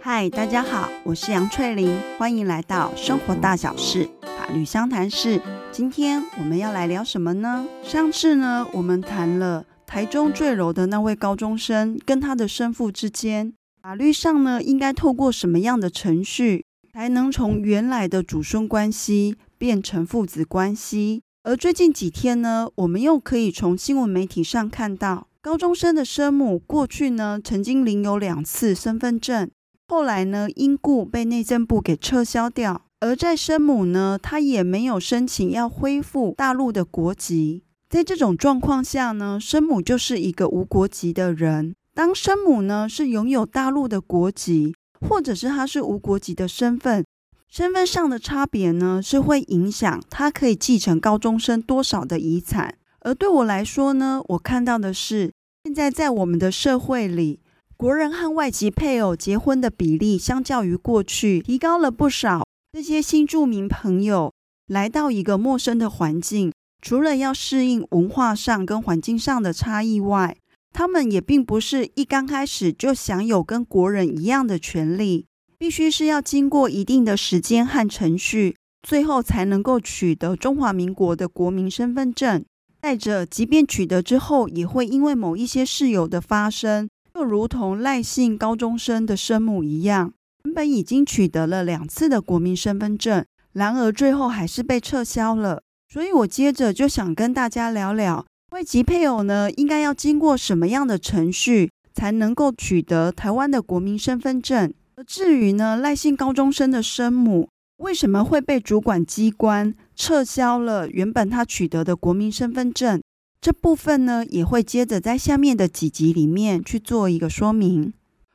[0.00, 5.40] 嗨，大家好，我是杨翠玲，欢迎来到生活大小事法律相谈室。
[5.70, 7.66] 今天我们要来聊什么呢？
[7.82, 21.22] 上次呢，我们谈了台中坠楼的那位高中生跟他的生父之间，法律上呢，应该透过什么样的程序，才能从原来的祖孙关系变成父子关系？
[21.42, 29.50] 而最近几天呢，我们又可以从新闻媒体上看到，高中生的生母过去呢，曾经领有两次身份证，
[29.88, 32.82] 后来呢，因故被内政部给撤销掉。
[33.00, 37.62] 而在生母呢，她也没有申请要恢复大陆的国籍。
[37.88, 41.74] 在这种状况下呢，生母就是一个无国籍的人。
[41.94, 47.02] 当生母呢是拥有大陆的国籍，或者是她是无国籍的身份，
[47.50, 52.76] 身份上的差别呢是会影响他可以继承高中生多少的遗产。
[53.00, 55.32] 而对我来说呢，我看到的是，
[55.64, 57.40] 现在在我们的社会里，
[57.76, 62.44] 国人和外籍配偶结婚的比例，相较于过去提高了不少。
[62.72, 64.32] 这些新住民朋友
[64.68, 70.36] 来到一个陌生的环境，除了要适应文化上跟环境上的差异外，
[70.72, 75.26] 他们也并不是一刚开始就享有跟国人一样的权利，
[75.60, 82.42] 必须是要经过一定的时间和程序，最后才能够取得中华民国的国民身份证。
[82.80, 90.14] 再者，即便取得之后，也会因为某一些事由的发生，就如同赖姓高中生的生母一样。
[90.44, 93.22] 原本已经取得了两次的国民身份证，
[93.52, 95.60] 然而最后还是被撤销了。
[95.92, 104.72] 所以我接着就想跟大家聊聊，外籍配偶呢，应该要经过什么样的程序才能够取得台湾的国民身份证？
[105.00, 107.48] 而至于呢，赖姓高中生的生母
[107.78, 113.00] 为什么会被主管机关撤销了原本他取得的国民身份证？
[113.40, 117.94] 这部分呢，也会接着在下面的几集里面去做一个说明。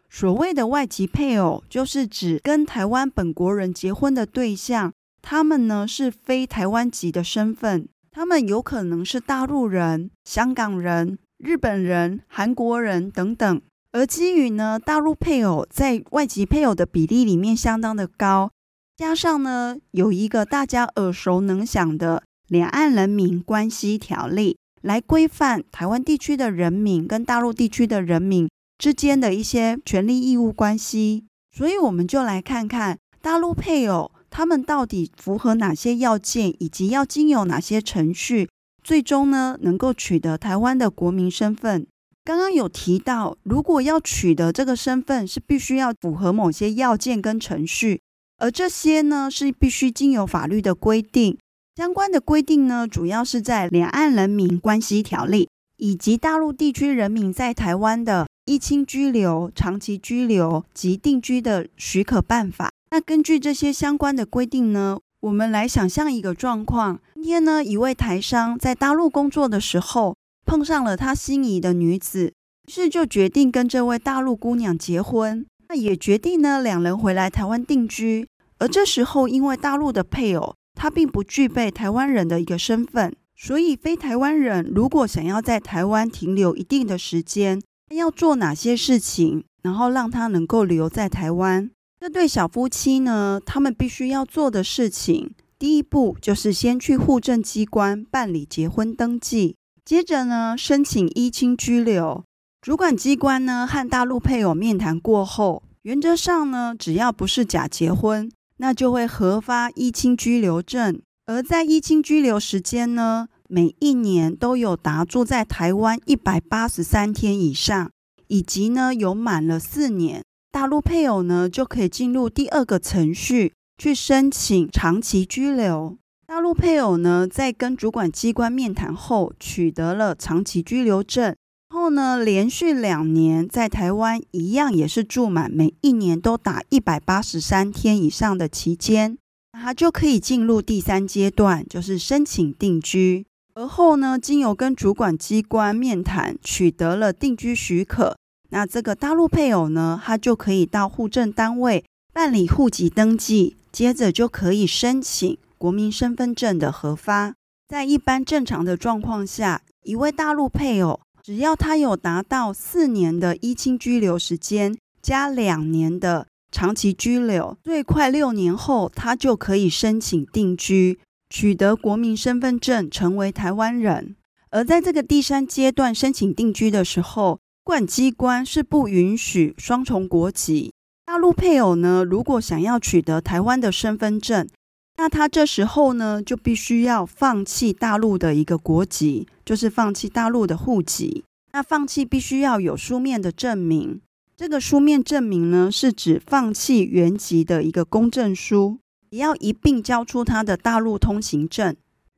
[0.09, 13.61] 所谓的外籍配偶，就是指跟台湾本国人结婚的对象，他们呢是非台湾籍的身份，他们有可能是大陆人、香港人、日本人、韩国人等等。
[13.95, 18.51] 而基于呢，大陆配偶在外籍配偶的比例里面相当的高，
[18.97, 22.17] 加上呢有一个大家耳熟能详的
[22.49, 24.51] 《两岸人民关系条例》
[24.81, 28.49] 来规范台湾地区的人民跟大陆地区的人民。
[28.77, 31.23] 之间的一些权利义务关系，
[31.55, 38.49] 所以我们就来看看大陆配偶他们到底符合哪些要件，以及要经由哪些程序，
[38.83, 41.87] 最终呢能够取得台湾的国民身份。
[42.25, 48.01] 刚刚有提到，如果要取得这个身份，是必须要符合某些要件跟程序，
[48.39, 51.37] 而这些呢是必须经由法律的规定。
[51.75, 55.45] 相关的规定呢，主要是在《两岸人民关系条例》
[55.77, 58.25] 以及大陆地区人民在台湾的。
[58.47, 62.69] 依亲居留、长期居留及定居的许可办法。
[62.91, 72.33] 那根据这些相关的规定呢，我们来想象一个状况：今天呢，一位台商在大陆工作的时候，碰上了他心仪的女子，
[72.67, 75.45] 于是就决定跟这位大陆姑娘结婚。
[75.67, 78.27] 那也决定呢，两人回来台湾定居。
[78.59, 87.61] 而这时候，因为大陆的配偶他并不具备台湾人的一个身份，所以非台湾人如果想要在台湾停留一定的时间，
[87.93, 91.69] 要做哪些事情，然后让他能够留在台湾？
[91.99, 102.23] 这对小夫妻呢，他们必须要做的事情，第一步就是先去户政机关办理结婚登记，接着呢，申请依亲居留。
[102.59, 110.99] 主管机关呢，和大陆配偶面谈过后，原则上呢，只要不是假结婚，那就会核发依亲居留证。
[111.27, 117.91] 而在依亲居留时间呢，每一年都有达住在台湾一百八十三天以上，
[118.27, 125.99] 以及呢有满了四年，大陆配偶呢就可以进入第二个程序去申请长期居留。
[126.27, 131.25] 大陆配偶呢在跟主管机关面谈后取得了长期居留证，
[131.69, 139.15] 然后呢连续两年在台湾一样也是住满每一年都打一百八十三天以上的期间，
[139.53, 143.27] 他就可以进入第三阶段，就是申请定居。
[143.53, 148.17] 而后呢，经由跟主管机关面谈，取得了定居许可。
[148.49, 157.33] 那这个大陆配偶呢，他就可以到户政单位办理户籍登记，接着就可以申请国民身份证的核发。
[157.67, 170.99] 在一般正常的状况下，一位大陆配偶，只要他有达到四年的依亲居留时间，加两年的长期居留，最快六年后，他就可以申请定居。
[171.27, 174.15] 取得国民身份证，成为台湾人。
[174.51, 180.71] 而在这个第三阶段申请定居的时候，管机关是不允许双重国籍。
[181.03, 184.47] 大陆配偶呢，如果想要取得台湾的身份证，
[184.97, 191.23] 那他这时候呢，就必须要放弃大陆的一个国籍，就是放弃大陆的户籍。
[191.51, 194.01] 那放弃必须要有书面的证明。
[194.37, 201.75] 这个书面证明呢，是指放弃原籍的一个公证书，也要一并交出他的大陆通行证。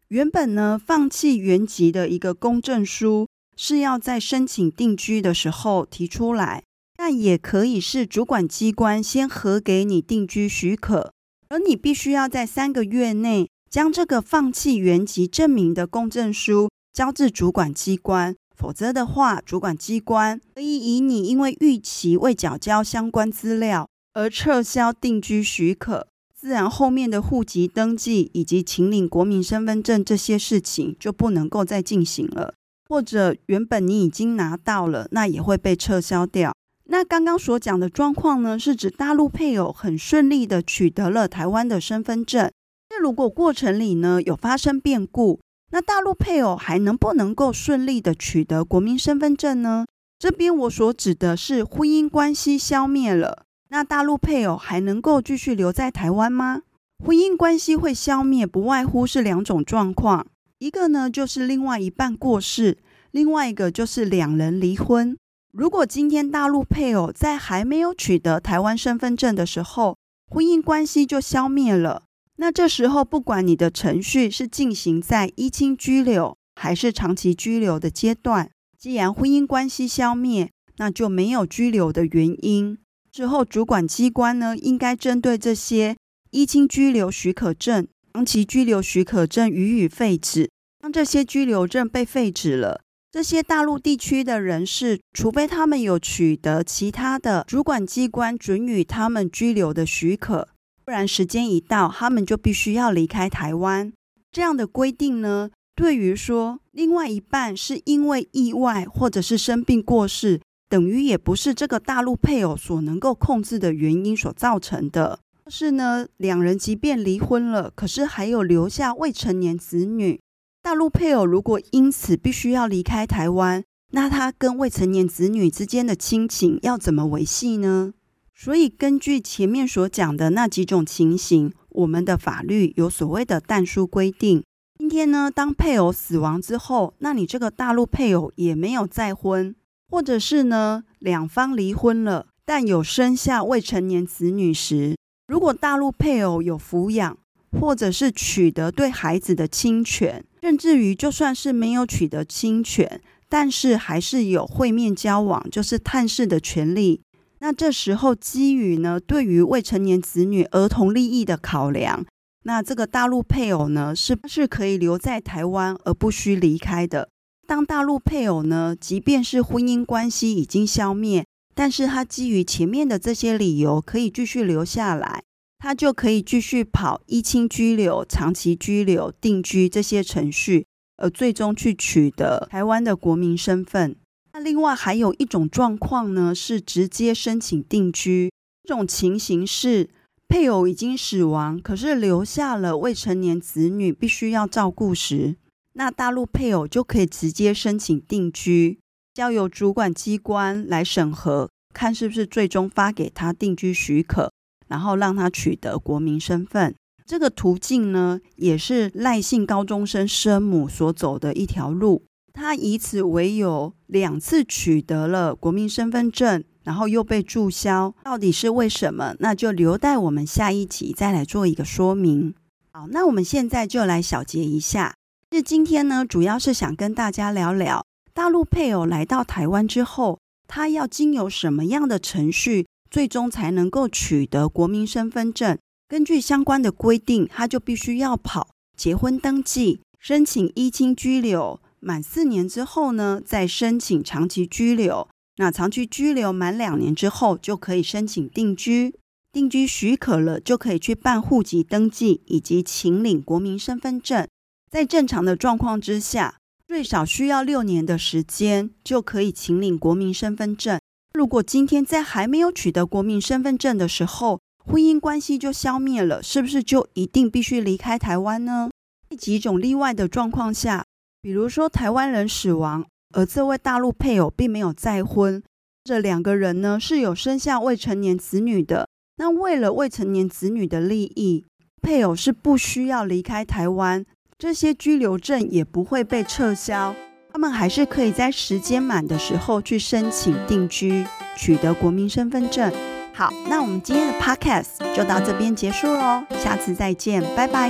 [0.07, 6.63] 原本呢，放弃原籍的一个公证书是要在申请定居的时候提出来，
[6.95, 11.12] 但也可以是主管机关先核给你定居许可，
[11.49, 26.07] 而你必须要在三个月内将这个放弃原籍证明的公证书交至主管机关，否则的话，主管机关可以以你因为逾期未缴交相关资料而撤销定居许可。
[26.33, 32.53] 自然，后面的户籍登记以及请领国民身份证这些事情就不能够再进行了，
[32.88, 36.53] 或者原本你已经拿到了，那也会被撤销掉。
[36.89, 42.50] 那刚刚所讲的状况呢，是指大陆配偶很顺利的取得了台湾的身份证。
[42.89, 45.42] 那如果过程里呢有发生变故，
[45.72, 49.86] 那大陆配偶还能不能够顺利的取得国民身份证呢？
[50.18, 53.44] 这边我所指的是婚姻关系消灭了。
[53.69, 56.62] 那大陆配偶还能够继续留在台湾吗？
[57.04, 60.25] 婚姻关系会消灭，不外乎是两种状况，
[60.60, 62.78] 一个呢就是另外一半过世，
[63.12, 65.18] 另外一个就是两人离婚。
[65.57, 69.98] 如果今天大陆配偶在还没有取得台湾身份证的时候，
[70.30, 72.04] 婚姻关系就消灭了，
[72.36, 82.77] 那这时候不管你的程序是进行在依亲居留还是长期居留的阶段，既然婚姻关系消灭，那就没有居留的原因。
[83.12, 85.98] 之后，主管机关呢，应该针对这些
[86.30, 90.51] 依亲居留许可证、长期居留许可证予以废止。
[90.80, 92.81] 当这些居留证被废止了，
[93.18, 100.50] 这些大陆地区的人士，除非他们有取得其他的主管机关准予他们居留的许可，
[100.86, 103.92] 不然时间一到，他们就必须要离开台湾。
[104.31, 110.40] 这样的规定呢，对于说另外一半是因为意外或者是生病过世。
[110.69, 115.18] 等于也不是这个大陆配偶所能够控制的原因所造成的。
[115.44, 120.19] 但是呢，两人即便离婚了，可是还有留下未成年子女。
[120.68, 127.94] 大陆配偶如果因此必须要离开台湾，那他跟未成年子女之间的亲情要怎么维系呢？
[128.36, 134.44] 所以根据前面所讲的那几种情形，我们的法律有所谓的但书规定。
[134.78, 139.56] 今天呢，当配偶死亡之后，那你这个大陆配偶也没有再婚。
[139.90, 144.98] 或者是呢，两方离婚了，但有生下未成年子女时，
[145.30, 147.18] 如果大陆配偶有抚养，
[147.58, 157.01] 或者是取得对孩子的亲权，甚至于就算是没有取得亲权，但是还是有会面交往，就是探视的权利。
[157.39, 162.05] 那这时候基于呢，对于未成年子女儿童利益的考量，
[162.45, 167.09] 那这个大陆配偶呢，是是可以留在台湾而不需离开的。
[167.45, 175.23] 当大陆配偶呢，即便是婚姻关系已经消灭，但是他基于前面的这些理由，可以继续留下来，
[175.59, 180.65] 他就可以继续跑依亲居留、长期居留、定居这些程序，
[180.98, 183.95] 而最终去取得台湾的国民身份。
[184.33, 188.31] 那另外还有一种状况呢，是直接申请定居。
[188.64, 189.90] 这种情形是
[190.28, 195.37] 配偶已经死亡，可是留下了未成年子女，必须要照顾时。
[195.73, 198.80] 那大陆配偶就可以直接申请定居，
[199.14, 204.31] 交由主管机关来审核，看是不是最终发给他定居许可，
[204.68, 206.76] 然后让他取得国民身份。
[207.06, 212.04] 这个途径呢，也是赖姓高中生生母所走的一条路。
[212.33, 219.16] 他以此为由，两次取得了国民身份证，然后又被注销，到底是为什么？
[219.19, 222.36] 那就留待我们下一集再来做一个说明。
[222.74, 224.94] 好，那我们现在就来小结一下。
[225.31, 235.57] 是今天呢，主要是想跟大家聊聊大陆配偶来到台湾之后，他要经由什么样的程序，最终才能够取得国民身份证。
[235.87, 245.07] 根据相关的规定，他就必须要跑结婚登记、申请依亲居留，满四年之后呢，再申请长期居留。
[245.37, 248.95] 那长期居留满两年之后，就可以申请定居。
[249.31, 254.27] 定居许可了，就可以去办户籍登记以及请领国民身份证。
[254.71, 260.79] 在正常的状况之下，最少需要六年的时间就可以请领国民身份证。
[261.14, 268.69] 如果今天在还没有取得国民身份证的时候，婚姻关系就消灭了，是不是就一定必须离开台湾呢？
[269.18, 270.83] 几种例外的状况下，
[271.21, 275.42] 比如说台湾人死亡，而这位大陆配偶并没有再婚，
[275.83, 278.87] 这两个人呢是有生下未成年子女的。
[279.16, 281.45] 那为了未成年子女的利益，
[281.81, 284.06] 配偶是不需要离开台湾，
[284.37, 286.94] 这些居留证也不会被撤销，
[287.37, 292.73] 他们还是可以在时间满的时候去申请定居，取得国民身份证。
[293.13, 297.69] 好，那我们今天的 podcast 就到这边结束喽，下次再见，拜拜。